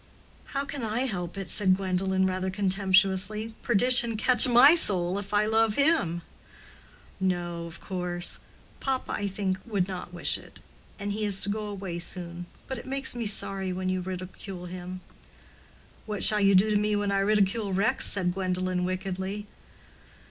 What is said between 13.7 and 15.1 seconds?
when you ridicule him."